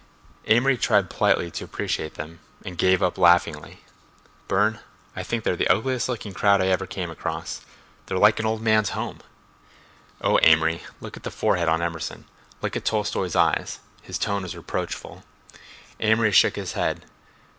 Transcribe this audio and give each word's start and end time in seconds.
Amory 0.47 0.79
tried 0.79 1.11
politely 1.11 1.51
to 1.51 1.63
appreciate 1.63 2.15
them, 2.15 2.39
and 2.65 2.75
gave 2.75 3.03
up 3.03 3.19
laughingly. 3.19 3.81
"Burne, 4.47 4.79
I 5.15 5.21
think 5.21 5.43
they're 5.43 5.55
the 5.55 5.67
ugliest 5.67 6.09
looking 6.09 6.33
crowd 6.33 6.59
I 6.59 6.69
ever 6.69 6.87
came 6.87 7.11
across. 7.11 7.61
They 8.07 8.15
look 8.15 8.21
like 8.23 8.39
an 8.39 8.47
old 8.47 8.63
man's 8.63 8.97
home." 8.97 9.19
"Oh, 10.19 10.39
Amory, 10.41 10.81
look 11.01 11.17
at 11.17 11.21
that 11.21 11.29
forehead 11.29 11.69
on 11.69 11.83
Emerson; 11.83 12.25
look 12.63 12.75
at 12.75 12.83
Tolstoi's 12.83 13.35
eyes." 13.35 13.79
His 14.01 14.17
tone 14.17 14.41
was 14.41 14.57
reproachful. 14.57 15.23
Amory 15.99 16.31
shook 16.31 16.55
his 16.55 16.71
head. 16.73 17.05